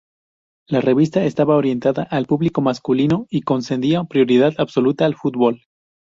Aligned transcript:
La 0.67 0.81
revista 0.81 1.25
estaba 1.25 1.55
orientada 1.55 2.01
al 2.01 2.25
público 2.25 2.59
masculino 2.61 3.27
y 3.29 3.41
concedía 3.41 4.03
prioridad 4.05 4.53
absoluta 4.57 5.05
al 5.05 5.13
fútbol. 5.13 5.61